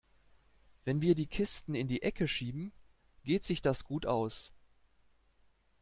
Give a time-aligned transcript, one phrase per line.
[0.83, 2.71] Wenn wir die Kisten in die Ecke schieben,
[3.23, 4.51] geht sich das gut aus.